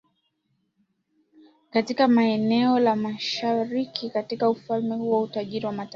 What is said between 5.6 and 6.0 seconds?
wa mafuta